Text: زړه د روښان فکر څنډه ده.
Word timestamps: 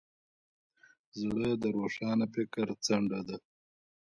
زړه 1.19 1.49
د 1.61 1.63
روښان 1.75 2.19
فکر 2.33 2.67
څنډه 2.85 3.19
ده. 3.27 3.37